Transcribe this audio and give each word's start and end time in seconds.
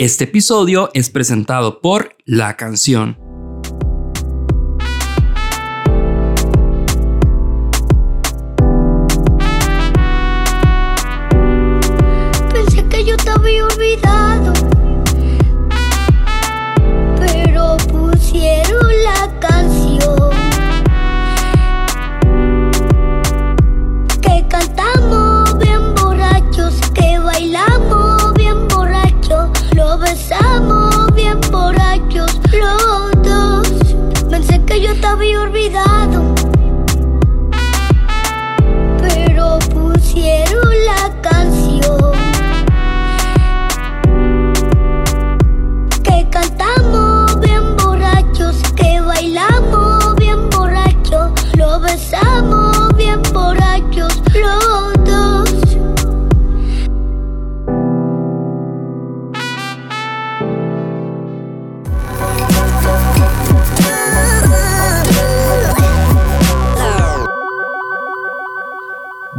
Este 0.00 0.24
episodio 0.24 0.88
es 0.94 1.10
presentado 1.10 1.82
por 1.82 2.16
La 2.24 2.56
Canción. 2.56 3.29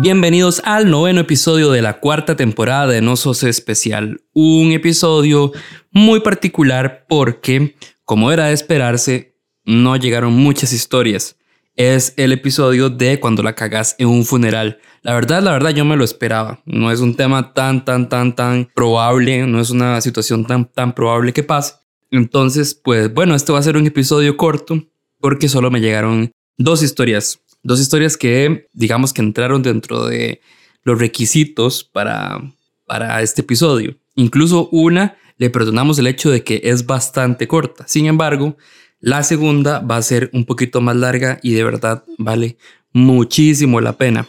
Bienvenidos 0.02 0.64
al 0.66 0.90
noveno 0.90 1.22
episodio 1.22 1.70
de 1.70 1.84
la 1.84 2.00
cuarta 2.00 2.36
temporada 2.36 2.88
de 2.88 3.02
No 3.02 3.16
Sos 3.16 3.44
Especial. 3.44 4.24
Un 4.34 4.72
episodio 4.72 5.52
muy 5.92 6.22
particular 6.22 7.06
porque, 7.08 7.76
como 8.04 8.32
era 8.32 8.48
de 8.48 8.54
esperarse, 8.54 9.38
no 9.64 9.96
llegaron 9.98 10.34
muchas 10.34 10.74
historias. 10.74 11.38
Es 11.76 12.16
el 12.18 12.32
episodio 12.32 12.90
de 12.90 13.20
cuando 13.20 13.44
la 13.44 13.54
cagas 13.54 13.96
en 14.00 14.08
un 14.08 14.26
funeral. 14.26 14.80
La 15.04 15.14
verdad, 15.14 15.44
la 15.44 15.52
verdad, 15.52 15.70
yo 15.70 15.86
me 15.86 15.96
lo 15.96 16.04
esperaba. 16.04 16.64
No 16.66 16.92
es 16.92 17.00
un 17.00 17.16
tema 17.16 17.54
tan, 17.54 17.86
tan, 17.86 18.10
tan, 18.10 18.36
tan 18.36 18.72
probable. 18.74 19.46
No 19.46 19.62
es 19.62 19.70
una 19.70 20.02
situación 20.02 20.48
tan, 20.48 20.66
tan 20.66 20.96
probable 20.96 21.32
que 21.32 21.44
pase. 21.44 21.76
Entonces, 22.10 22.74
pues 22.74 23.14
bueno, 23.14 23.36
este 23.36 23.52
va 23.52 23.60
a 23.60 23.64
ser 23.64 23.78
un 23.78 23.86
episodio 23.86 24.36
corto 24.36 24.82
porque 25.20 25.48
solo 25.48 25.70
me 25.70 25.80
llegaron 25.80 26.32
dos 26.58 26.82
historias 26.82 27.40
Dos 27.64 27.80
historias 27.80 28.17
que 28.17 28.67
digamos 28.73 29.14
que 29.14 29.22
entraron 29.22 29.62
dentro 29.62 30.06
de 30.06 30.42
los 30.84 31.00
requisitos 31.00 31.84
para, 31.84 32.42
para 32.86 33.22
este 33.22 33.42
episodio. 33.42 33.98
Incluso 34.16 34.68
una 34.72 35.18
le 35.38 35.50
perdonamos 35.50 35.98
el 36.00 36.08
hecho 36.08 36.30
de 36.30 36.44
que 36.44 36.62
es 36.64 36.86
bastante 36.86 37.48
corta. 37.48 37.88
Sin 37.88 38.06
embargo, 38.06 38.58
la 39.00 39.23
segunda 39.23 39.80
va 39.80 39.98
a 39.98 40.02
ser 40.02 40.30
un 40.34 40.45
poquito 40.45 40.81
más 40.81 40.95
larga 40.95 41.40
y 41.42 41.53
de 41.53 41.64
verdad 41.64 42.03
vale 42.18 42.58
muchísimo 42.94 43.81
la 43.81 43.94
pena. 43.94 44.28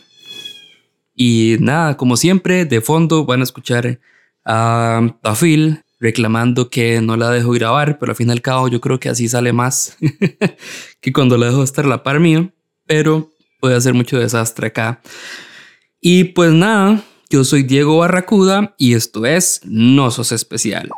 Y 1.15 1.57
nada, 1.61 1.97
como 1.97 2.17
siempre, 2.17 2.65
de 2.65 2.81
fondo 2.81 3.25
van 3.25 3.41
a 3.41 3.45
escuchar 3.45 4.01
a 4.45 5.17
Tafil 5.23 5.83
reclamando 6.01 6.69
que 6.69 7.01
no 7.01 7.17
la 7.17 7.31
dejo 7.31 7.51
grabar, 7.51 7.99
pero 7.99 8.13
al 8.13 8.17
fin 8.17 8.29
y 8.29 8.33
al 8.33 8.43
cabo 8.43 8.69
yo 8.69 8.81
creo 8.81 8.99
que 8.99 9.09
así 9.09 9.29
sale 9.29 9.53
más 9.53 9.97
que 11.01 11.13
cuando 11.13 11.37
la 11.37 11.47
dejo 11.47 11.63
estar 11.63 11.85
la 11.85 12.03
par 12.03 12.19
mío 12.19 12.53
pero 12.93 13.31
puede 13.59 13.75
hacer 13.75 13.95
mucho 13.95 14.19
desastre 14.19 14.67
acá. 14.67 15.01
Y 15.99 16.25
pues 16.25 16.53
nada, 16.53 17.03
yo 17.31 17.43
soy 17.43 17.63
Diego 17.63 17.97
Barracuda 17.97 18.75
y 18.77 18.93
esto 18.93 19.25
es 19.25 19.63
No 19.65 20.11
Sos 20.11 20.31
Especial. 20.31 20.91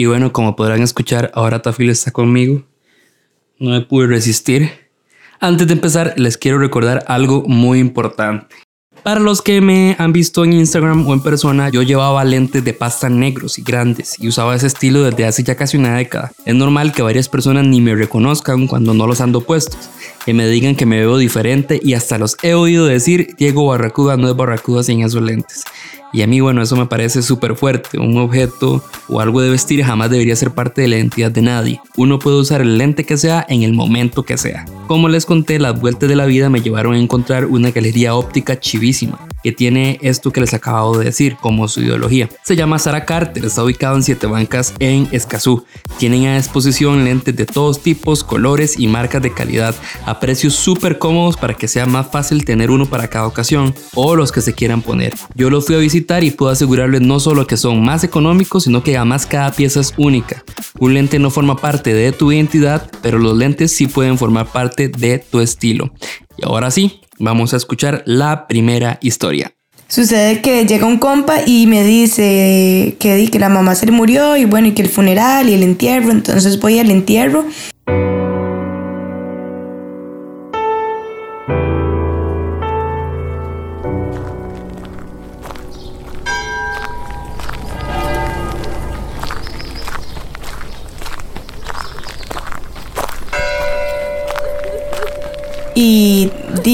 Y 0.00 0.06
bueno, 0.06 0.32
como 0.32 0.56
podrán 0.56 0.80
escuchar, 0.80 1.30
ahora 1.34 1.60
Tafil 1.60 1.90
está 1.90 2.10
conmigo. 2.10 2.62
No 3.58 3.68
me 3.68 3.82
pude 3.82 4.06
resistir. 4.06 4.70
Antes 5.40 5.66
de 5.66 5.74
empezar, 5.74 6.14
les 6.16 6.38
quiero 6.38 6.58
recordar 6.58 7.04
algo 7.06 7.42
muy 7.46 7.80
importante. 7.80 8.46
Para 9.02 9.20
los 9.20 9.42
que 9.42 9.60
me 9.60 9.96
han 9.98 10.14
visto 10.14 10.42
en 10.42 10.54
Instagram 10.54 11.06
o 11.06 11.12
en 11.12 11.20
persona, 11.20 11.68
yo 11.68 11.82
llevaba 11.82 12.24
lentes 12.24 12.64
de 12.64 12.72
pasta 12.72 13.10
negros 13.10 13.58
y 13.58 13.62
grandes 13.62 14.16
y 14.18 14.28
usaba 14.28 14.56
ese 14.56 14.68
estilo 14.68 15.02
desde 15.02 15.26
hace 15.26 15.42
ya 15.42 15.54
casi 15.54 15.76
una 15.76 15.96
década. 15.96 16.32
Es 16.46 16.54
normal 16.54 16.92
que 16.92 17.02
varias 17.02 17.28
personas 17.28 17.66
ni 17.66 17.82
me 17.82 17.94
reconozcan 17.94 18.68
cuando 18.68 18.94
no 18.94 19.06
los 19.06 19.20
ando 19.20 19.42
puestos, 19.42 19.90
que 20.24 20.32
me 20.32 20.48
digan 20.48 20.76
que 20.76 20.86
me 20.86 20.98
veo 20.98 21.18
diferente 21.18 21.78
y 21.82 21.92
hasta 21.92 22.16
los 22.16 22.38
he 22.42 22.54
oído 22.54 22.86
decir 22.86 23.34
Diego 23.36 23.66
Barracuda 23.66 24.16
no 24.16 24.30
es 24.30 24.36
Barracuda 24.36 24.82
sin 24.82 25.02
esos 25.02 25.20
lentes. 25.20 25.62
Y 26.12 26.22
a 26.22 26.26
mí, 26.26 26.40
bueno, 26.40 26.62
eso 26.62 26.76
me 26.76 26.86
parece 26.86 27.22
súper 27.22 27.56
fuerte. 27.56 27.98
Un 27.98 28.16
objeto 28.18 28.82
o 29.08 29.20
algo 29.20 29.40
de 29.40 29.50
vestir 29.50 29.82
jamás 29.84 30.10
debería 30.10 30.34
ser 30.36 30.50
parte 30.50 30.82
de 30.82 30.88
la 30.88 30.96
identidad 30.96 31.30
de 31.30 31.42
nadie. 31.42 31.80
Uno 31.96 32.18
puede 32.18 32.38
usar 32.38 32.60
el 32.60 32.78
lente 32.78 33.04
que 33.04 33.16
sea 33.16 33.44
en 33.48 33.62
el 33.62 33.72
momento 33.72 34.24
que 34.24 34.36
sea. 34.36 34.64
Como 34.86 35.08
les 35.08 35.26
conté, 35.26 35.58
las 35.58 35.80
vueltas 35.80 36.08
de 36.08 36.16
la 36.16 36.26
vida 36.26 36.50
me 36.50 36.60
llevaron 36.60 36.94
a 36.94 36.98
encontrar 36.98 37.46
una 37.46 37.70
galería 37.70 38.14
óptica 38.14 38.58
chivísima 38.58 39.18
que 39.42 39.52
tiene 39.52 39.98
esto 40.02 40.30
que 40.30 40.40
les 40.40 40.54
acabo 40.54 40.98
de 40.98 41.06
decir 41.06 41.36
como 41.40 41.68
su 41.68 41.80
ideología. 41.80 42.28
Se 42.42 42.56
llama 42.56 42.78
Sara 42.78 43.04
Carter, 43.04 43.44
está 43.44 43.64
ubicado 43.64 43.96
en 43.96 44.02
Siete 44.02 44.26
Bancas 44.26 44.74
en 44.78 45.08
Escazú. 45.12 45.64
Tienen 45.98 46.26
a 46.26 46.36
disposición 46.36 47.04
lentes 47.04 47.36
de 47.36 47.46
todos 47.46 47.80
tipos, 47.80 48.24
colores 48.24 48.78
y 48.78 48.88
marcas 48.88 49.22
de 49.22 49.32
calidad 49.32 49.74
a 50.06 50.20
precios 50.20 50.54
súper 50.54 50.98
cómodos 50.98 51.36
para 51.36 51.54
que 51.54 51.68
sea 51.68 51.86
más 51.86 52.10
fácil 52.10 52.44
tener 52.44 52.70
uno 52.70 52.86
para 52.86 53.08
cada 53.08 53.26
ocasión 53.26 53.74
o 53.94 54.16
los 54.16 54.32
que 54.32 54.40
se 54.40 54.54
quieran 54.54 54.82
poner. 54.82 55.14
Yo 55.34 55.50
los 55.50 55.66
fui 55.66 55.74
a 55.74 55.78
visitar 55.78 56.24
y 56.24 56.30
puedo 56.30 56.52
asegurarles 56.52 57.00
no 57.00 57.20
solo 57.20 57.46
que 57.46 57.56
son 57.56 57.82
más 57.82 58.04
económicos, 58.04 58.64
sino 58.64 58.82
que 58.82 58.96
además 58.96 59.26
cada 59.26 59.52
pieza 59.52 59.80
es 59.80 59.94
única. 59.96 60.44
Un 60.78 60.94
lente 60.94 61.18
no 61.18 61.30
forma 61.30 61.56
parte 61.56 61.94
de 61.94 62.12
tu 62.12 62.32
identidad, 62.32 62.90
pero 63.02 63.18
los 63.18 63.36
lentes 63.36 63.72
sí 63.72 63.86
pueden 63.86 64.18
formar 64.18 64.46
parte 64.52 64.88
de 64.88 65.18
tu 65.18 65.40
estilo. 65.40 65.92
Y 66.40 66.46
ahora 66.46 66.70
sí, 66.70 67.00
vamos 67.18 67.54
a 67.54 67.56
escuchar 67.56 68.02
la 68.06 68.46
primera 68.46 68.98
historia. 69.02 69.52
Sucede 69.88 70.40
que 70.40 70.66
llega 70.66 70.86
un 70.86 70.98
compa 70.98 71.38
y 71.44 71.66
me 71.66 71.82
dice 71.82 72.96
que, 73.00 73.28
que 73.30 73.38
la 73.40 73.48
mamá 73.48 73.74
se 73.74 73.90
murió 73.90 74.36
y 74.36 74.44
bueno, 74.44 74.68
y 74.68 74.72
que 74.72 74.82
el 74.82 74.88
funeral 74.88 75.48
y 75.48 75.54
el 75.54 75.64
entierro, 75.64 76.12
entonces 76.12 76.60
voy 76.60 76.78
al 76.78 76.92
entierro 76.92 77.44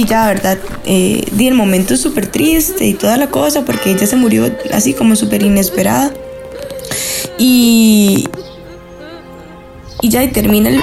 ya, 0.06 0.26
¿verdad? 0.26 0.58
Eh, 0.84 1.24
di 1.32 1.48
el 1.48 1.54
momento 1.54 1.96
súper 1.96 2.26
triste 2.26 2.86
y 2.86 2.94
toda 2.94 3.16
la 3.16 3.28
cosa 3.28 3.64
porque 3.64 3.90
ella 3.90 4.06
se 4.06 4.16
murió 4.16 4.50
así 4.72 4.94
como 4.94 5.16
súper 5.16 5.42
inesperada. 5.42 6.12
Y, 7.38 8.28
y 10.00 10.08
ya 10.08 10.30
termina 10.30 10.70
el, 10.70 10.80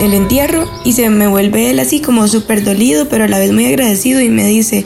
el, 0.00 0.14
entierro 0.14 0.68
y 0.84 0.92
se 0.92 1.08
me 1.08 1.26
vuelve 1.26 1.70
él 1.70 1.78
así 1.78 2.00
como 2.00 2.28
súper 2.28 2.64
dolido, 2.64 3.08
pero 3.08 3.24
a 3.24 3.28
la 3.28 3.38
vez 3.38 3.52
muy 3.52 3.66
agradecido 3.66 4.20
y 4.20 4.28
me 4.28 4.44
dice, 4.44 4.84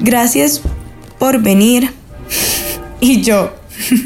gracias 0.00 0.60
por 1.18 1.40
venir. 1.40 1.90
y 3.00 3.22
yo, 3.22 3.52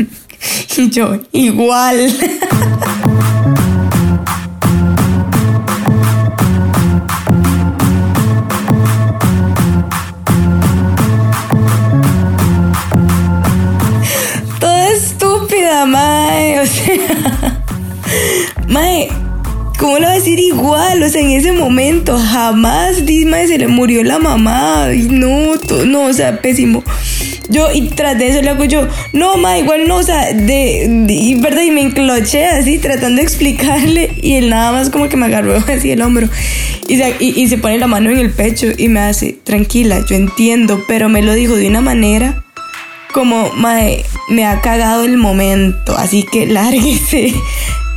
y 0.76 0.90
yo, 0.90 1.18
igual. 1.32 2.14
mae, 18.68 19.08
¿Cómo 19.78 19.98
lo 19.98 20.06
va 20.06 20.12
a 20.12 20.14
decir 20.14 20.38
igual? 20.38 21.02
O 21.02 21.08
sea, 21.08 21.20
en 21.20 21.30
ese 21.30 21.52
momento 21.52 22.18
jamás 22.18 23.04
Disma 23.04 23.46
se 23.46 23.58
le 23.58 23.68
murió 23.68 24.02
la 24.02 24.18
mamá. 24.18 24.88
Y 24.94 25.08
no, 25.10 25.54
no, 25.84 26.04
o 26.06 26.12
sea, 26.14 26.40
pésimo. 26.40 26.82
Yo, 27.50 27.70
y 27.70 27.82
tras 27.90 28.18
de 28.18 28.28
eso 28.28 28.40
le 28.40 28.50
hago 28.50 28.64
yo, 28.64 28.88
no, 29.12 29.36
ma, 29.36 29.58
igual 29.58 29.86
no, 29.86 29.96
o 29.96 30.02
sea, 30.02 30.32
de, 30.32 31.06
y 31.08 31.34
verdad, 31.36 31.62
y 31.62 31.70
me 31.70 31.82
encloché 31.82 32.46
así, 32.46 32.78
tratando 32.78 33.16
de 33.16 33.22
explicarle, 33.22 34.10
y 34.20 34.34
él 34.34 34.48
nada 34.50 34.72
más 34.72 34.90
como 34.90 35.08
que 35.08 35.16
me 35.16 35.26
agarró 35.26 35.54
así 35.68 35.92
el 35.92 36.02
hombro, 36.02 36.28
y 36.88 36.96
se, 36.96 37.14
y 37.20 37.46
se 37.48 37.58
pone 37.58 37.78
la 37.78 37.86
mano 37.86 38.10
en 38.10 38.18
el 38.18 38.32
pecho, 38.32 38.66
y 38.76 38.88
me 38.88 38.98
hace, 38.98 39.38
tranquila, 39.44 40.04
yo 40.08 40.16
entiendo, 40.16 40.82
pero 40.88 41.08
me 41.08 41.22
lo 41.22 41.34
dijo 41.34 41.54
de 41.54 41.68
una 41.68 41.80
manera 41.80 42.42
como, 43.12 43.52
mae, 43.52 44.04
me 44.28 44.44
ha 44.44 44.60
cagado 44.60 45.04
el 45.04 45.16
momento, 45.16 45.96
así 45.96 46.24
que 46.24 46.46
lárguese. 46.48 47.32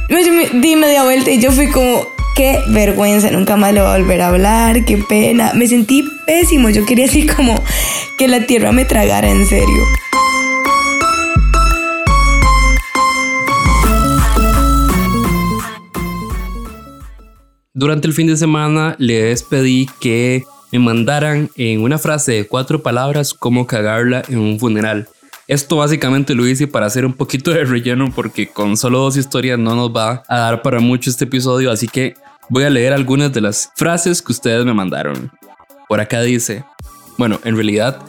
Di 0.09 0.75
media 0.75 1.03
vuelta 1.03 1.29
y 1.29 1.39
yo 1.39 1.51
fui 1.51 1.69
como, 1.69 2.07
qué 2.35 2.59
vergüenza, 2.69 3.29
nunca 3.29 3.55
más 3.55 3.73
le 3.73 3.81
voy 3.81 3.91
a 3.91 3.97
volver 3.97 4.21
a 4.21 4.29
hablar, 4.29 4.83
qué 4.83 4.97
pena. 4.97 5.51
Me 5.53 5.67
sentí 5.67 6.03
pésimo, 6.25 6.71
yo 6.71 6.83
quería 6.83 7.05
así 7.05 7.27
como 7.27 7.53
que 8.17 8.27
la 8.27 8.47
tierra 8.47 8.71
me 8.71 8.85
tragara 8.85 9.29
en 9.29 9.45
serio. 9.45 9.83
Durante 17.75 18.07
el 18.07 18.13
fin 18.13 18.25
de 18.25 18.35
semana 18.35 18.95
les 18.97 19.43
pedí 19.43 19.87
que 20.01 20.43
me 20.71 20.79
mandaran 20.79 21.51
en 21.55 21.81
una 21.81 21.99
frase 21.99 22.31
de 22.31 22.47
cuatro 22.47 22.81
palabras 22.81 23.35
cómo 23.35 23.67
cagarla 23.67 24.23
en 24.27 24.39
un 24.39 24.59
funeral. 24.59 25.07
Esto 25.49 25.77
básicamente 25.77 26.35
lo 26.35 26.45
hice 26.45 26.67
para 26.67 26.85
hacer 26.85 27.07
un 27.07 27.13
poquito 27.13 27.49
de 27.49 27.65
relleno 27.65 28.11
porque 28.15 28.49
con 28.49 28.77
solo 28.77 28.99
dos 28.99 29.17
historias 29.17 29.57
no 29.57 29.73
nos 29.73 29.89
va 29.89 30.21
a 30.27 30.37
dar 30.37 30.61
para 30.61 30.79
mucho 30.79 31.09
este 31.09 31.25
episodio, 31.25 31.71
así 31.71 31.87
que 31.87 32.13
voy 32.49 32.65
a 32.65 32.69
leer 32.69 32.93
algunas 32.93 33.33
de 33.33 33.41
las 33.41 33.71
frases 33.75 34.21
que 34.21 34.31
ustedes 34.31 34.63
me 34.63 34.75
mandaron. 34.75 35.31
Por 35.87 35.99
acá 35.99 36.21
dice, 36.21 36.63
bueno, 37.17 37.39
en 37.43 37.55
realidad 37.55 37.99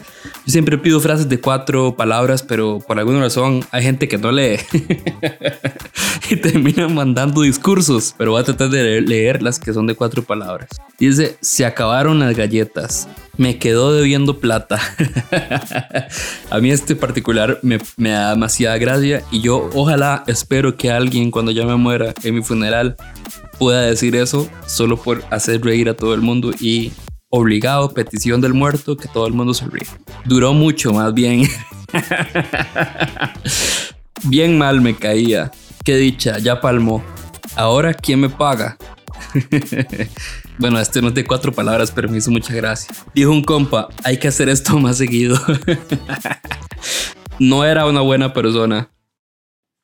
yo 0.45 0.51
siempre 0.51 0.77
pido 0.77 0.99
frases 0.99 1.29
de 1.29 1.39
cuatro 1.39 1.95
palabras, 1.95 2.41
pero 2.41 2.79
por 2.79 2.97
alguna 2.97 3.19
razón 3.19 3.63
hay 3.69 3.83
gente 3.83 4.07
que 4.07 4.17
no 4.17 4.31
lee 4.31 4.57
y 6.31 6.35
termina 6.37 6.87
mandando 6.87 7.41
discursos, 7.41 8.15
pero 8.17 8.31
voy 8.31 8.41
a 8.41 8.43
tratar 8.43 8.69
de 8.69 9.01
leer 9.01 9.43
las 9.43 9.59
que 9.59 9.71
son 9.71 9.85
de 9.85 9.93
cuatro 9.93 10.23
palabras. 10.23 10.69
Dice, 10.97 11.37
se 11.41 11.63
acabaron 11.63 12.19
las 12.19 12.35
galletas, 12.35 13.07
me 13.37 13.59
quedó 13.59 13.93
debiendo 13.93 14.39
plata. 14.39 14.79
a 16.49 16.59
mí 16.59 16.71
este 16.71 16.95
particular 16.95 17.59
me, 17.61 17.79
me 17.97 18.09
da 18.09 18.31
demasiada 18.31 18.79
gracia 18.79 19.23
y 19.31 19.41
yo 19.41 19.69
ojalá 19.75 20.23
espero 20.25 20.75
que 20.75 20.89
alguien 20.89 21.29
cuando 21.29 21.51
yo 21.51 21.67
me 21.67 21.75
muera 21.75 22.15
en 22.23 22.35
mi 22.35 22.41
funeral 22.41 22.95
pueda 23.59 23.83
decir 23.83 24.15
eso 24.15 24.49
solo 24.65 24.97
por 24.97 25.23
hacer 25.29 25.61
reír 25.61 25.87
a 25.87 25.93
todo 25.93 26.15
el 26.15 26.21
mundo 26.21 26.49
y 26.59 26.91
obligado, 27.31 27.93
petición 27.93 28.41
del 28.41 28.53
muerto, 28.53 28.95
que 28.95 29.07
todo 29.07 29.25
el 29.25 29.33
mundo 29.33 29.55
se 29.55 29.65
ríe. 29.65 29.87
Duró 30.25 30.53
mucho, 30.53 30.93
más 30.93 31.13
bien. 31.13 31.47
bien 34.25 34.57
mal 34.57 34.81
me 34.81 34.95
caía. 34.95 35.51
Qué 35.83 35.95
dicha, 35.95 36.37
ya 36.37 36.61
palmó. 36.61 37.03
Ahora, 37.55 37.93
¿quién 37.93 38.19
me 38.19 38.29
paga? 38.29 38.77
bueno, 40.59 40.79
este 40.79 41.01
no 41.01 41.07
es 41.07 41.13
de 41.13 41.25
cuatro 41.25 41.51
palabras, 41.51 41.91
pero 41.91 42.09
me 42.09 42.17
hizo 42.17 42.31
mucha. 42.31 42.53
Dijo 43.15 43.31
un 43.31 43.43
compa, 43.43 43.87
hay 44.03 44.17
que 44.17 44.27
hacer 44.27 44.49
esto 44.49 44.77
más 44.77 44.97
seguido. 44.97 45.39
no 47.39 47.65
era 47.65 47.85
una 47.85 48.01
buena 48.01 48.33
persona. 48.33 48.91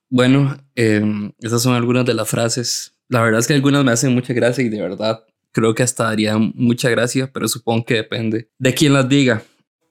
Bueno, 0.10 0.58
em, 0.76 1.32
esas 1.40 1.62
son 1.62 1.76
algunas 1.76 2.06
de 2.06 2.14
las 2.14 2.28
frases. 2.28 2.94
La 3.10 3.22
verdad 3.22 3.40
es 3.40 3.48
que 3.48 3.54
algunas 3.54 3.86
me 3.86 3.92
hacen 3.92 4.14
mucha 4.14 4.34
gracia 4.34 4.64
y 4.64 4.70
de 4.70 4.82
verdad 4.82 5.24
creo 5.52 5.74
que 5.74 5.84
hasta 5.84 6.06
daría 6.06 6.38
mucha 6.38 6.90
gracia, 6.90 7.32
pero 7.32 7.48
supongo 7.48 7.86
que 7.86 7.96
depende 7.96 8.50
de 8.58 8.74
quién 8.74 8.94
las 8.94 9.08
diga. 9.10 9.44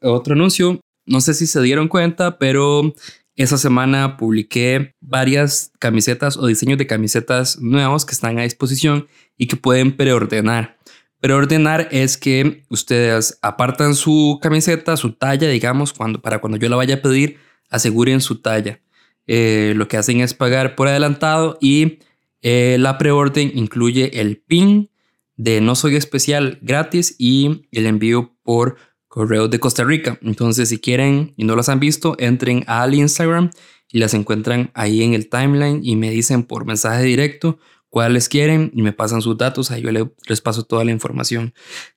Otro 0.03 0.35
anuncio, 0.35 0.81
no 1.06 1.20
sé 1.20 1.35
si 1.35 1.47
se 1.47 1.61
dieron 1.62 1.88
cuenta, 1.88 2.38
pero 2.38 2.94
esa 3.37 3.58
semana 3.58 4.17
publiqué 4.17 4.94
varias 5.00 5.73
camisetas 5.79 6.37
o 6.37 6.47
diseños 6.47 6.79
de 6.79 6.87
camisetas 6.87 7.58
nuevos 7.61 8.05
que 8.05 8.12
están 8.12 8.38
a 8.38 8.43
disposición 8.43 9.06
y 9.37 9.47
que 9.47 9.56
pueden 9.56 9.97
preordenar. 9.97 10.79
Preordenar 11.20 11.88
es 11.91 12.17
que 12.17 12.64
ustedes 12.69 13.38
apartan 13.43 13.94
su 13.94 14.38
camiseta, 14.43 14.97
su 14.97 15.12
talla, 15.12 15.49
digamos, 15.49 15.93
cuando, 15.93 16.20
para 16.20 16.41
cuando 16.41 16.58
yo 16.58 16.69
la 16.69 16.76
vaya 16.76 16.97
a 16.97 17.03
pedir, 17.03 17.38
aseguren 17.69 18.20
su 18.20 18.41
talla. 18.41 18.81
Eh, 19.26 19.75
lo 19.76 19.88
que 19.88 19.97
hacen 19.97 20.20
es 20.20 20.35
pagar 20.35 20.75
por 20.75 20.88
adelantado 20.88 21.58
y 21.61 21.99
eh, 22.43 22.76
la 22.79 22.97
preorden 22.97 23.50
incluye 23.55 24.20
el 24.20 24.38
PIN, 24.38 24.91
de 25.36 25.60
No 25.60 25.74
Soy 25.74 25.96
Especial 25.96 26.58
gratis 26.62 27.14
y 27.18 27.68
el 27.70 27.86
envío 27.86 28.36
por 28.42 28.76
correo 29.08 29.48
de 29.48 29.60
Costa 29.60 29.84
Rica. 29.84 30.18
Entonces, 30.22 30.68
si 30.68 30.78
quieren 30.78 31.34
y 31.36 31.44
no 31.44 31.56
las 31.56 31.68
han 31.68 31.80
visto, 31.80 32.16
entren 32.18 32.64
al 32.66 32.94
Instagram 32.94 33.50
y 33.90 33.98
las 33.98 34.14
encuentran 34.14 34.70
ahí 34.74 35.02
en 35.02 35.14
el 35.14 35.28
timeline 35.28 35.80
y 35.82 35.96
me 35.96 36.10
dicen 36.10 36.42
por 36.42 36.66
mensaje 36.66 37.04
directo 37.04 37.58
cuáles 37.88 38.28
quieren 38.28 38.70
y 38.74 38.82
me 38.82 38.92
pasan 38.92 39.22
sus 39.22 39.38
datos. 39.38 39.70
Ahí 39.70 39.82
yo 39.82 39.90
les 39.90 40.40
paso 40.40 40.64
toda 40.64 40.84
la 40.84 40.90
información. 40.90 41.54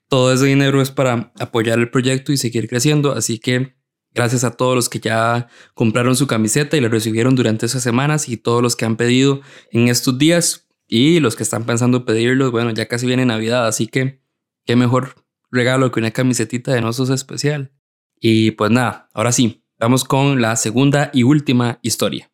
Todo 0.08 0.32
ese 0.34 0.46
dinero 0.46 0.82
es 0.82 0.92
para 0.92 1.34
apoyar 1.40 1.80
el 1.80 1.90
proyecto 1.90 2.32
y 2.32 2.38
seguir 2.38 2.70
creciendo. 2.70 3.12
Así 3.12 3.40
que 3.40 3.76
gracias 4.14 4.44
a 4.44 4.52
todos 4.52 4.76
los 4.76 4.90
que 4.90 5.00
ya 5.00 5.48
compraron 5.74 6.16
su 6.16 6.28
camiseta 6.28 6.78
y 6.78 6.82
la 6.82 6.88
recibieron 6.88 7.36
durante 7.36 7.66
esas 7.66 7.84
semanas 7.84 8.30
y 8.30 8.38
todos 8.38 8.62
los 8.62 8.76
que 8.76 8.86
han 8.86 8.96
pedido 8.96 9.42
en 9.72 9.88
estos 9.88 10.18
días. 10.18 10.69
Y 10.92 11.20
los 11.20 11.36
que 11.36 11.44
están 11.44 11.66
pensando 11.66 12.04
pedirlos, 12.04 12.52
bueno, 12.52 12.72
ya 12.72 12.88
casi 12.88 13.06
viene 13.06 13.24
Navidad, 13.24 13.68
así 13.68 13.86
que 13.86 14.22
qué 14.66 14.76
mejor 14.76 15.14
regalo 15.52 15.92
que 15.92 16.00
una 16.00 16.10
camisetita 16.10 16.74
de 16.74 16.82
Nosos 16.82 17.12
especial. 17.12 17.72
Y 18.20 18.52
pues 18.52 18.72
nada, 18.72 19.08
ahora 19.14 19.32
sí, 19.32 19.64
vamos 19.80 20.04
con 20.04 20.42
la 20.42 20.56
segunda 20.56 21.12
y 21.14 21.22
última 21.22 21.78
historia. 21.84 22.32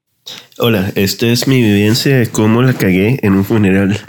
Hola, 0.58 0.94
esta 0.96 1.28
es 1.28 1.50
mi 1.50 1.62
vivencia 1.62 2.18
de 2.18 2.28
cómo 2.28 2.62
la 2.62 2.74
cagué 2.74 3.20
en 3.24 3.34
un 3.34 3.44
funeral. 3.44 4.00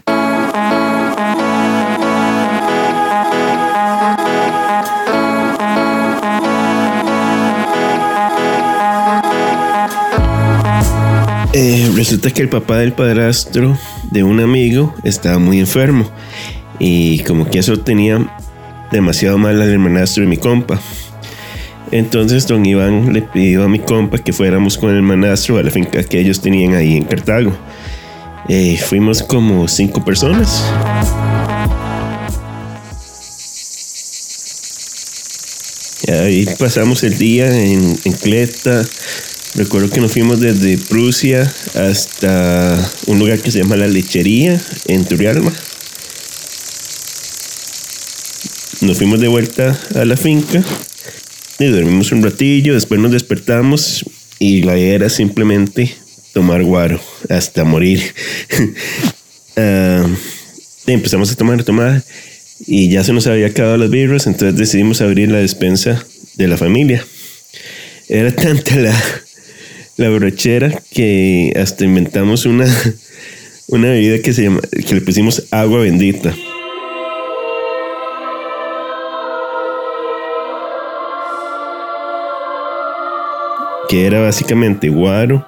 Eh, 11.59 11.91
resulta 11.97 12.31
que 12.31 12.43
el 12.43 12.51
papá 12.51 12.77
del 12.77 12.93
padrastro 12.93 13.79
de 14.11 14.23
un 14.23 14.41
amigo 14.41 14.95
estaba 15.05 15.39
muy 15.39 15.59
enfermo 15.59 16.07
y 16.79 17.21
como 17.21 17.49
que 17.49 17.61
eso 17.61 17.79
tenía 17.79 18.31
demasiado 18.93 19.39
mal 19.39 19.63
al 19.63 19.71
hermanastro 19.71 20.25
de 20.25 20.29
mi 20.29 20.37
compa. 20.37 20.79
Entonces 21.93 22.47
don 22.47 22.67
Iván 22.67 23.15
le 23.15 23.23
pidió 23.23 23.65
a 23.65 23.69
mi 23.69 23.79
compa 23.79 24.19
que 24.19 24.35
fuéramos 24.35 24.77
con 24.77 24.91
el 24.91 24.97
hermanastro 24.97 25.57
a 25.57 25.63
la 25.63 25.71
finca 25.71 26.05
que 26.05 26.21
ellos 26.21 26.43
tenían 26.43 26.75
ahí 26.75 26.95
en 26.95 27.05
Cartago. 27.05 27.57
Eh, 28.51 28.77
fuimos 28.77 29.23
como 29.23 29.67
cinco 29.67 30.05
personas. 30.05 30.63
Ahí 36.07 36.47
pasamos 36.59 37.03
el 37.03 37.17
día 37.17 37.47
en, 37.47 37.99
en 38.05 38.13
Cleta, 38.13 38.85
Recuerdo 39.57 39.89
que 39.89 40.03
nos 40.03 40.13
fuimos 40.13 40.39
desde 40.39 40.77
Prusia 40.77 41.51
hasta 41.75 42.93
un 43.07 43.19
lugar 43.19 43.39
que 43.39 43.51
se 43.51 43.61
llama 43.61 43.77
La 43.77 43.89
Lechería 43.89 44.61
en 44.87 45.07
Turialma. 45.07 45.51
Nos 48.83 48.99
fuimos 48.99 49.19
de 49.19 49.29
vuelta 49.29 49.81
a 49.95 50.05
la 50.05 50.19
finca 50.19 50.63
y 51.59 51.65
dormimos 51.69 52.13
un 52.13 52.23
ratillo, 52.23 52.75
después 52.75 53.01
nos 53.01 53.13
despertamos 53.13 54.05
y 54.39 54.61
la 54.61 54.77
idea 54.79 54.95
era 54.95 55.09
simplemente 55.09 55.91
tomar 56.35 56.63
guaro 56.63 57.01
hasta 57.31 57.65
morir. 57.65 58.03
uh, 59.57 60.07
empezamos 60.87 61.33
a 61.33 61.35
tomar, 61.35 61.61
a 61.61 61.65
tomar 61.65 62.05
y 62.67 62.91
ya 62.91 63.03
se 63.05 63.15
nos 63.15 63.27
había 63.27 63.47
acabado 63.47 63.79
las 63.79 63.89
birras, 63.89 64.27
entonces 64.27 64.55
decidimos 64.55 65.01
abrir 65.01 65.31
la 65.31 65.39
despensa 65.39 66.05
de 66.35 66.47
la 66.47 66.59
familia. 66.59 67.03
Era 68.09 68.31
tanta 68.31 68.77
la, 68.77 68.95
la 69.97 70.11
borrachera 70.11 70.83
que 70.93 71.53
hasta 71.57 71.85
inventamos 71.85 72.47
una, 72.47 72.67
una 73.69 73.89
bebida 73.89 74.21
que 74.23 74.33
se 74.33 74.45
llama, 74.45 74.61
que 74.61 74.95
le 74.95 75.01
pusimos 75.01 75.47
agua 75.51 75.81
bendita. 75.81 76.35
Que 83.89 84.07
era 84.07 84.21
básicamente 84.21 84.89
guaro, 84.89 85.47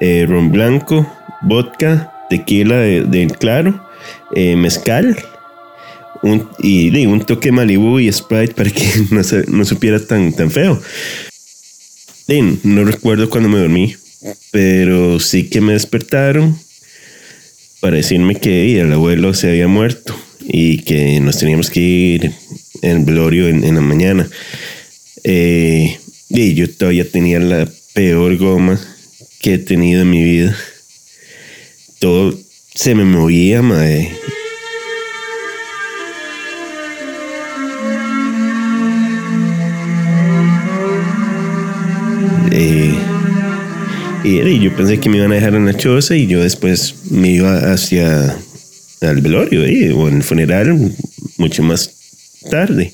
eh, 0.00 0.26
ron 0.28 0.52
blanco, 0.52 1.10
vodka, 1.42 2.12
tequila 2.28 2.76
del 2.76 3.32
claro, 3.38 3.88
eh, 4.34 4.54
mezcal 4.54 5.16
un, 6.22 6.48
y 6.58 7.06
un 7.06 7.24
toque 7.24 7.50
Malibu 7.50 7.98
y 7.98 8.12
Sprite 8.12 8.54
para 8.54 8.70
que 8.70 8.84
no, 9.10 9.22
no 9.48 9.64
supiera 9.64 9.98
tan, 9.98 10.32
tan 10.34 10.50
feo 10.50 10.78
no 12.38 12.84
recuerdo 12.84 13.28
cuando 13.28 13.48
me 13.48 13.58
dormí, 13.58 13.96
pero 14.52 15.18
sí 15.18 15.48
que 15.48 15.60
me 15.60 15.72
despertaron. 15.72 16.56
para 17.80 17.96
decirme 17.96 18.36
que 18.36 18.78
el 18.78 18.92
abuelo 18.92 19.32
se 19.32 19.48
había 19.48 19.66
muerto 19.66 20.14
y 20.40 20.82
que 20.82 21.18
nos 21.20 21.38
teníamos 21.38 21.70
que 21.70 21.80
ir 21.80 22.32
en 22.82 22.98
el 22.98 23.04
velorio 23.04 23.48
en, 23.48 23.74
la 23.74 23.80
mañana. 23.80 24.28
Eh, 25.24 25.98
y 26.28 26.54
yo 26.54 26.70
todavía 26.70 27.10
tenía 27.10 27.40
la 27.40 27.68
peor 27.94 28.36
goma 28.36 28.78
que 29.40 29.54
he 29.54 29.58
tenido 29.58 30.02
en 30.02 30.10
mi 30.10 30.22
vida. 30.22 30.56
Todo 31.98 32.38
se 32.74 32.94
me 32.94 33.04
movía, 33.04 33.62
madre. 33.62 34.12
Y 44.24 44.60
yo 44.60 44.74
pensé 44.76 45.00
que 45.00 45.08
me 45.08 45.18
iban 45.18 45.32
a 45.32 45.36
dejar 45.36 45.54
en 45.54 45.66
la 45.66 45.76
choza 45.76 46.16
y 46.16 46.26
yo 46.26 46.42
después 46.42 47.10
me 47.10 47.30
iba 47.30 47.72
hacia 47.72 48.36
el 49.00 49.20
velorio 49.20 49.64
eh, 49.64 49.92
o 49.92 50.08
en 50.08 50.16
el 50.16 50.22
funeral 50.22 50.92
mucho 51.38 51.62
más 51.62 51.90
tarde. 52.50 52.92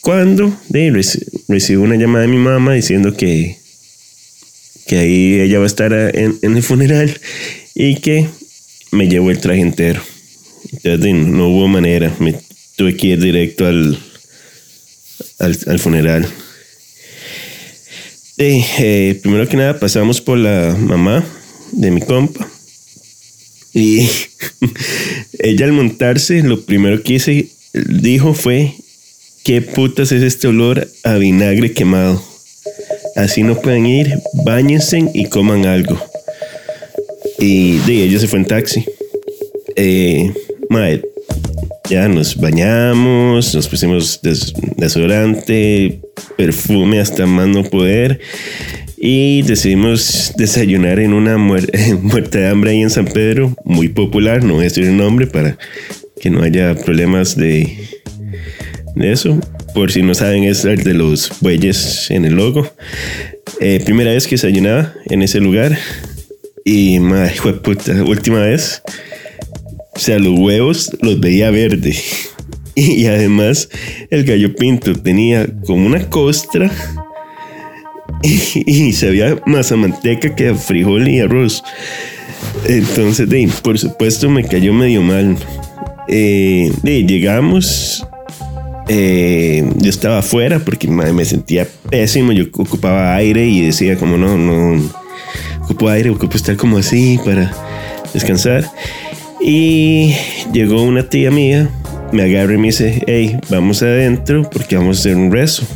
Cuando 0.00 0.56
recibo 1.48 1.82
una 1.82 1.96
llamada 1.96 2.22
de 2.22 2.32
mi 2.32 2.38
mamá 2.38 2.74
diciendo 2.74 3.16
que, 3.16 3.58
que 4.86 4.98
ahí 4.98 5.40
ella 5.40 5.58
va 5.58 5.64
a 5.64 5.66
estar 5.66 5.92
en, 5.92 6.38
el 6.42 6.62
funeral 6.62 7.20
y 7.74 7.96
que 7.96 8.28
me 8.90 9.08
llevó 9.08 9.30
el 9.30 9.38
traje 9.38 9.60
entero. 9.60 10.02
Entonces 10.72 11.14
no 11.14 11.48
hubo 11.48 11.68
manera, 11.68 12.14
me 12.20 12.34
tuve 12.76 12.96
que 12.96 13.08
ir 13.08 13.20
directo 13.20 13.66
al, 13.66 13.98
al, 15.38 15.78
funeral. 15.78 16.26
Eh, 18.38 19.18
primero 19.22 19.48
que 19.48 19.56
nada 19.56 19.80
pasamos 19.80 20.20
por 20.20 20.38
la 20.38 20.76
mamá 20.78 21.24
de 21.72 21.90
mi 21.90 22.00
compa 22.00 22.48
y 23.74 24.08
ella 25.40 25.66
al 25.66 25.72
montarse 25.72 26.42
lo 26.42 26.62
primero 26.64 27.02
que 27.02 27.14
hice, 27.14 27.48
dijo 27.72 28.34
fue 28.34 28.74
¿Qué 29.48 29.62
putas 29.62 30.12
es 30.12 30.22
este 30.22 30.46
olor 30.46 30.86
a 31.04 31.14
vinagre 31.14 31.72
quemado? 31.72 32.22
Así 33.16 33.42
no 33.42 33.58
pueden 33.60 33.86
ir, 33.86 34.12
bañense 34.44 35.10
y 35.14 35.24
coman 35.24 35.64
algo. 35.64 35.98
Y 37.38 37.78
de 37.78 38.04
ella 38.04 38.18
se 38.18 38.28
fue 38.28 38.40
en 38.40 38.44
taxi. 38.44 38.84
Eh, 39.74 40.34
ya 41.88 42.08
nos 42.08 42.36
bañamos, 42.36 43.54
nos 43.54 43.68
pusimos 43.68 44.20
desodorante, 44.76 45.98
perfume 46.36 47.00
hasta 47.00 47.26
más 47.26 47.48
no 47.48 47.64
poder. 47.64 48.20
Y 48.96 49.42
decidimos 49.42 50.32
desayunar 50.36 50.98
en 50.98 51.12
una 51.12 51.38
muerta 52.02 52.38
de 52.38 52.48
hambre 52.48 52.72
ahí 52.72 52.82
en 52.82 52.90
San 52.90 53.06
Pedro, 53.06 53.54
muy 53.64 53.88
popular, 53.88 54.42
no 54.42 54.54
voy 54.54 54.62
a 54.62 54.64
decir 54.64 54.84
el 54.84 54.96
nombre 54.96 55.26
para 55.26 55.56
que 56.20 56.30
no 56.30 56.42
haya 56.42 56.74
problemas 56.74 57.36
de, 57.36 57.78
eso. 58.96 59.38
Por 59.74 59.92
si 59.92 60.02
no 60.02 60.14
saben, 60.14 60.44
es 60.44 60.64
el 60.64 60.82
de 60.82 60.94
los 60.94 61.30
bueyes 61.40 62.10
en 62.10 62.24
el 62.24 62.34
logo. 62.34 62.68
Eh, 63.60 63.80
primera 63.84 64.12
vez 64.12 64.26
que 64.26 64.34
desayunaba 64.34 64.94
en 65.06 65.22
ese 65.22 65.38
lugar. 65.40 65.78
Y, 66.64 66.98
madre, 66.98 67.34
puta, 67.62 68.02
última 68.02 68.40
vez. 68.40 68.82
O 69.94 70.00
sea, 70.00 70.18
los 70.18 70.36
huevos 70.38 70.90
los 71.00 71.20
veía 71.20 71.50
verde. 71.50 71.96
Y, 72.98 73.06
además, 73.06 73.68
el 74.08 74.24
gallo 74.24 74.54
pinto 74.54 74.94
tenía 74.94 75.46
como 75.66 75.86
una 75.86 76.08
costra. 76.08 76.70
Y, 78.22 78.92
sabía 78.94 79.40
más 79.46 79.70
a 79.70 79.76
manteca 79.76 80.34
que 80.34 80.48
a 80.48 80.54
frijol 80.54 81.08
y 81.08 81.20
arroz. 81.20 81.62
Entonces, 82.66 83.28
de, 83.28 83.48
por 83.62 83.78
supuesto, 83.78 84.28
me 84.28 84.42
cayó 84.44 84.72
medio 84.72 85.02
mal. 85.02 85.36
Eh, 86.08 86.72
llegamos 86.82 88.04
eh, 88.88 89.70
yo 89.76 89.90
estaba 89.90 90.18
afuera 90.18 90.58
porque 90.58 90.88
me 90.88 91.24
sentía 91.26 91.68
pésimo, 91.90 92.32
yo 92.32 92.44
ocupaba 92.54 93.14
aire 93.16 93.46
y 93.46 93.60
decía 93.60 93.96
como 93.96 94.16
no, 94.16 94.38
no, 94.38 94.82
ocupo 95.62 95.90
aire, 95.90 96.08
ocupo 96.08 96.36
estar 96.36 96.56
como 96.56 96.78
así 96.78 97.20
para 97.22 97.52
descansar. 98.14 98.64
Y 99.40 100.14
llegó 100.52 100.82
una 100.82 101.08
tía 101.08 101.30
mía, 101.30 101.68
me 102.12 102.22
agarra 102.22 102.54
y 102.54 102.58
me 102.58 102.68
dice, 102.68 103.02
hey, 103.06 103.38
vamos 103.50 103.82
adentro 103.82 104.48
porque 104.50 104.76
vamos 104.76 104.98
a 104.98 105.00
hacer 105.00 105.16
un 105.16 105.30
rezo. 105.30 105.66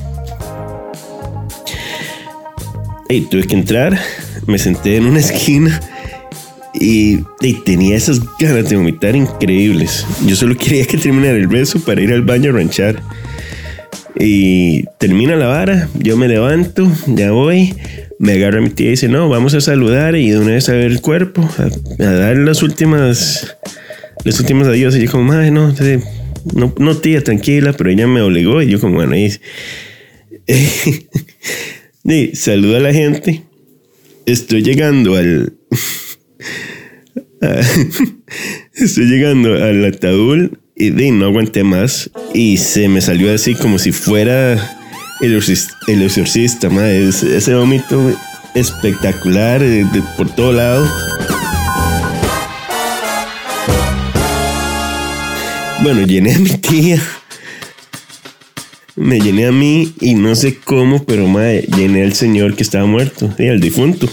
Hey, 3.09 3.27
tuve 3.31 3.45
que 3.45 3.55
entrar, 3.55 3.99
me 4.47 4.59
senté 4.59 4.97
en 4.97 5.07
una 5.07 5.19
esquina 5.21 5.81
y, 6.75 7.19
tenía 7.65 7.97
esas 7.97 8.21
ganas 8.39 8.69
de 8.69 8.77
vomitar 8.77 9.15
increíbles. 9.15 10.07
Yo 10.27 10.37
solo 10.37 10.57
quería 10.57 10.87
que 10.87 10.97
terminara 10.97 11.37
el 11.37 11.49
beso 11.49 11.81
para 11.81 12.01
ir 12.01 12.13
al 12.13 12.23
baño 12.23 12.51
a 12.51 12.55
ranchar. 12.55 13.03
Y 14.19 14.85
termina 14.99 15.37
la 15.37 15.47
vara, 15.47 15.89
yo 15.95 16.17
me 16.17 16.29
levanto, 16.29 16.91
ya 17.07 17.33
voy, 17.33 17.75
me 18.19 18.35
agarra 18.35 18.61
mi 18.61 18.69
tía 18.69 18.89
y 18.89 18.91
dice, 18.91 19.09
no, 19.09 19.29
vamos 19.29 19.55
a 19.55 19.61
saludar 19.61 20.17
y 20.17 20.31
de 20.31 20.39
una 20.39 20.53
vez 20.53 20.69
a 20.69 20.73
ver 20.73 20.91
el 20.93 21.01
cuerpo, 21.01 21.49
a, 21.59 22.05
dar 22.05 22.37
las 22.37 22.63
últimas, 22.63 23.57
los 24.25 24.39
últimos 24.39 24.69
adiós. 24.69 24.95
Y 24.97 25.05
yo 25.05 25.11
como, 25.11 25.25
madre, 25.25 25.51
no, 25.51 25.73
no, 26.55 26.75
no 26.79 26.97
tía, 26.97 27.23
tranquila, 27.23 27.73
pero 27.73 27.91
ella 27.91 28.07
me 28.07 28.21
obligó 28.21 28.63
y 28.63 28.69
yo 28.69 28.81
como, 28.81 28.97
bueno, 28.97 29.17
y, 29.17 29.33
y 32.05 32.37
saludo 32.37 32.77
a 32.77 32.81
la 32.81 32.93
gente. 32.93 33.43
Estoy 34.27 34.63
llegando 34.63 35.17
al... 35.17 35.55
Estoy 38.75 39.07
llegando 39.07 39.55
al 39.55 39.85
ataúd 39.85 40.51
y 40.77 40.91
no 40.91 41.27
aguanté 41.27 41.65
más 41.65 42.11
y 42.33 42.57
se 42.57 42.89
me 42.89 43.01
salió 43.01 43.33
así 43.33 43.55
como 43.55 43.79
si 43.79 43.93
fuera 43.93 44.55
el, 45.21 45.41
el 45.89 46.03
exorcista, 46.03 46.69
ese 46.89 47.55
vómito 47.55 48.13
espectacular 48.55 49.63
por 50.17 50.35
todo 50.35 50.53
lado. 50.53 50.89
Bueno, 55.83 56.07
llené 56.07 56.35
a 56.35 56.39
mi 56.39 56.51
tía. 56.51 57.03
Me 58.95 59.19
llené 59.19 59.47
a 59.47 59.53
mí 59.53 59.93
y 60.01 60.15
no 60.15 60.37
sé 60.37 60.57
cómo, 60.57 61.05
pero 61.05 61.27
madre, 61.27 61.67
llené 61.77 62.05
al 62.05 62.13
señor 62.13 62.55
que 62.55 62.63
estaba 62.63 62.87
muerto, 62.87 63.35
y 63.37 63.49
al 63.49 63.61
difunto. 63.61 64.09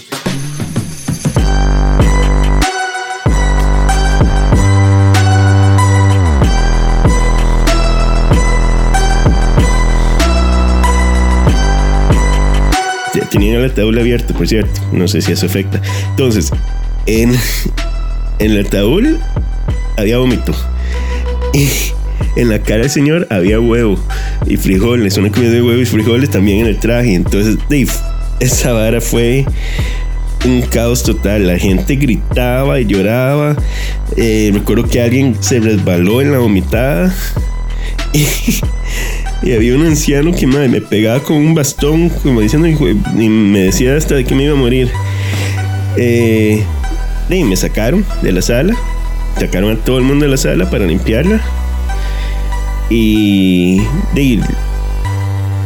tenía 13.29 13.59
el 13.59 13.65
ataúd 13.65 13.95
abierto, 13.95 14.33
por 14.33 14.47
cierto. 14.47 14.81
No 14.91 15.07
sé 15.07 15.21
si 15.21 15.33
eso 15.33 15.45
afecta. 15.45 15.79
Entonces, 16.09 16.51
en, 17.05 17.31
en 18.39 18.51
el 18.51 18.65
ataúd 18.65 19.17
había 19.97 20.17
vómito. 20.17 20.55
Y 21.53 21.67
en 22.39 22.49
la 22.49 22.59
cara 22.59 22.81
del 22.81 22.89
señor 22.89 23.27
había 23.29 23.59
huevo 23.59 23.97
y 24.45 24.57
frijoles. 24.57 25.17
Una 25.17 25.31
comida 25.31 25.51
de 25.51 25.61
huevo 25.61 25.81
y 25.81 25.85
frijoles 25.85 26.29
también 26.29 26.59
en 26.59 26.67
el 26.67 26.79
traje. 26.79 27.13
Entonces, 27.13 27.57
Dave, 27.69 27.87
esa 28.39 28.73
vara 28.73 29.01
fue 29.01 29.45
un 30.45 30.61
caos 30.61 31.03
total. 31.03 31.47
La 31.47 31.57
gente 31.57 31.95
gritaba 31.95 32.79
y 32.79 32.85
lloraba. 32.85 33.55
Eh, 34.17 34.51
recuerdo 34.53 34.83
que 34.83 35.01
alguien 35.01 35.35
se 35.39 35.59
resbaló 35.59 36.21
en 36.21 36.31
la 36.31 36.39
vomitada. 36.39 37.13
Y 38.11 38.25
y 39.41 39.53
había 39.53 39.75
un 39.75 39.85
anciano 39.85 40.33
que 40.33 40.45
me 40.45 40.81
pegaba 40.81 41.21
con 41.23 41.37
un 41.37 41.55
bastón, 41.55 42.09
como 42.09 42.41
diciendo, 42.41 42.67
y 42.67 43.29
me 43.29 43.59
decía 43.59 43.95
hasta 43.95 44.15
de 44.15 44.25
que 44.25 44.35
me 44.35 44.43
iba 44.43 44.53
a 44.53 44.57
morir. 44.57 44.91
Eh, 45.95 46.63
y 47.29 47.43
me 47.43 47.55
sacaron 47.55 48.05
de 48.21 48.31
la 48.31 48.41
sala, 48.41 48.75
sacaron 49.39 49.71
a 49.71 49.75
todo 49.77 49.97
el 49.97 50.03
mundo 50.03 50.25
de 50.25 50.31
la 50.31 50.37
sala 50.37 50.69
para 50.69 50.85
limpiarla. 50.85 51.41
Y, 52.89 53.81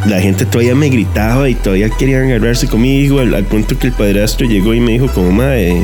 la 0.06 0.20
gente 0.20 0.46
todavía 0.46 0.76
me 0.76 0.90
gritaba 0.90 1.50
y 1.50 1.56
todavía 1.56 1.90
querían 1.90 2.24
agarrarse 2.24 2.68
conmigo, 2.68 3.20
al, 3.20 3.46
punto 3.46 3.80
que 3.80 3.88
el 3.88 3.94
padrastro 3.94 4.46
llegó 4.46 4.74
y 4.74 4.82
me 4.82 4.94
dijo 4.94 5.08
como, 5.08 5.32
madre, 5.32 5.82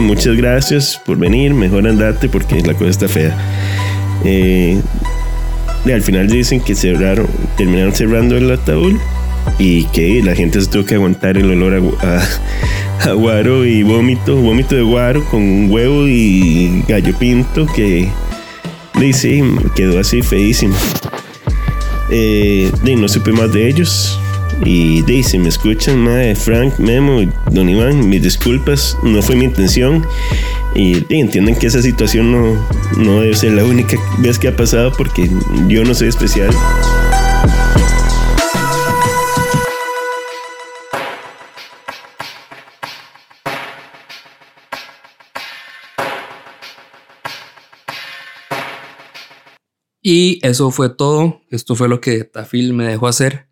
muchas 0.00 0.36
gracias 0.36 1.00
por 1.04 1.16
venir, 1.16 1.54
mejor 1.54 1.86
andate 1.86 2.28
porque 2.28 2.60
la 2.62 2.74
cosa 2.74 2.90
está 2.90 3.08
fea. 3.08 3.36
Eh, 4.24 4.80
al 5.86 6.02
final 6.02 6.26
dicen 6.26 6.60
que 6.60 6.74
cerraron, 6.74 7.28
terminaron 7.56 7.94
cerrando 7.94 8.36
el 8.36 8.50
ataúd 8.50 8.96
y 9.58 9.84
que 9.84 10.20
la 10.22 10.34
gente 10.34 10.60
se 10.60 10.68
tuvo 10.68 10.84
que 10.84 10.96
aguantar 10.96 11.36
el 11.36 11.50
olor 11.50 11.96
a, 12.02 12.22
guaro 13.14 13.64
y 13.64 13.82
vómito, 13.82 14.36
vómito 14.36 14.74
de 14.74 14.82
guaro 14.82 15.24
con 15.24 15.70
huevo 15.70 16.06
y 16.08 16.82
gallo 16.88 17.16
pinto 17.18 17.66
que 17.66 18.08
quedó 19.74 20.00
así 20.00 20.22
feísimo. 20.22 20.74
Eh, 22.10 22.70
y 22.84 22.96
no 22.96 23.08
supe 23.08 23.32
más 23.32 23.52
de 23.52 23.68
ellos. 23.68 24.18
Y 24.64 25.02
si 25.22 25.38
me 25.38 25.48
escuchan, 25.48 25.98
madre, 25.98 26.34
Frank, 26.34 26.78
Memo, 26.78 27.20
Don 27.50 27.68
Iván, 27.68 28.08
mis 28.08 28.22
disculpas, 28.22 28.96
no 29.02 29.20
fue 29.20 29.36
mi 29.36 29.44
intención. 29.44 30.06
Y 30.74 31.04
entienden 31.14 31.56
que 31.56 31.66
esa 31.66 31.82
situación 31.82 32.32
no, 32.32 32.66
no 32.96 33.20
debe 33.20 33.34
ser 33.34 33.52
la 33.52 33.64
única 33.64 33.96
vez 34.18 34.38
que 34.38 34.48
ha 34.48 34.56
pasado 34.56 34.92
porque 34.96 35.28
yo 35.68 35.84
no 35.84 35.94
soy 35.94 36.08
especial. 36.08 36.50
Y 50.08 50.38
eso 50.46 50.70
fue 50.70 50.88
todo. 50.88 51.40
Esto 51.50 51.74
fue 51.74 51.88
lo 51.88 52.00
que 52.00 52.22
Tafil 52.22 52.74
me 52.74 52.86
dejó 52.86 53.08
hacer. 53.08 53.48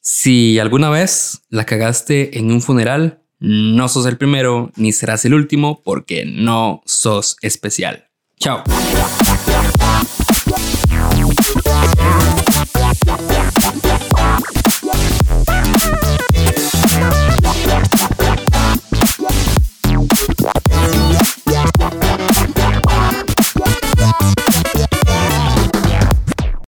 Si 0.00 0.58
alguna 0.58 0.88
vez 0.88 1.42
la 1.50 1.66
cagaste 1.66 2.38
en 2.38 2.50
un 2.50 2.62
funeral, 2.62 3.20
no 3.38 3.86
sos 3.86 4.06
el 4.06 4.16
primero 4.16 4.72
ni 4.76 4.92
serás 4.92 5.26
el 5.26 5.34
último 5.34 5.82
porque 5.82 6.24
no 6.24 6.80
sos 6.86 7.36
especial. 7.42 8.08
Chao. 8.38 8.64